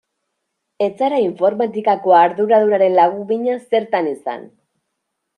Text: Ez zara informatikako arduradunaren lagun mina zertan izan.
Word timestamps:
Ez 0.83 0.93
zara 1.01 1.17
informatikako 1.25 2.15
arduradunaren 2.19 2.95
lagun 3.01 3.21
mina 3.33 3.59
zertan 3.75 4.09
izan. 4.13 4.49